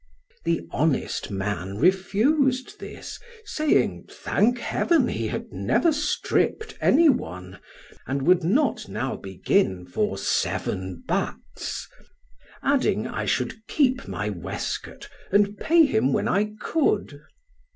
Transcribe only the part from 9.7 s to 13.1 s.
for seven batz, adding